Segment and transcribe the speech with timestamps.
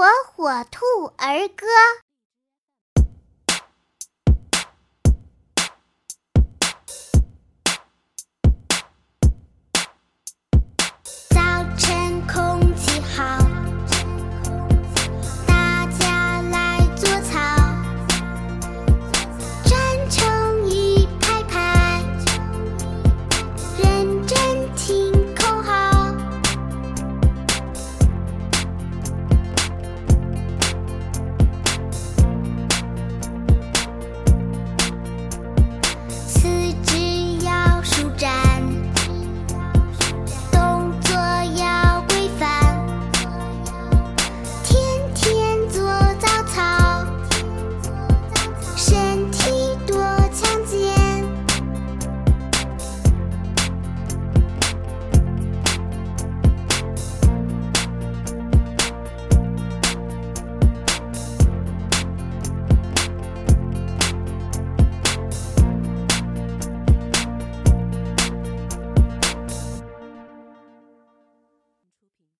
[0.00, 1.66] 火火兔儿歌。